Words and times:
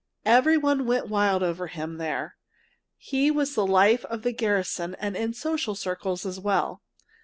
Every 0.25 0.57
one 0.57 0.87
went 0.87 1.09
wild 1.09 1.43
over 1.43 1.67
him 1.67 1.97
there. 1.99 2.35
He 2.97 3.29
was 3.29 3.53
the 3.53 3.67
life 3.67 4.03
of 4.05 4.23
the 4.23 4.31
garrison 4.33 4.95
and 4.95 5.15
in 5.15 5.35
social 5.35 5.75
circles 5.75 6.25
as 6.25 6.39
well. 6.39 6.81